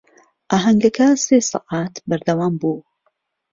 [0.51, 2.79] ئاهەنگەکە سێ سەعات بەردەوام بوو.